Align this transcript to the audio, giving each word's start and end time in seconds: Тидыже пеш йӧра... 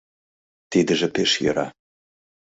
Тидыже 0.71 1.07
пеш 1.15 1.31
йӧра... 1.43 1.67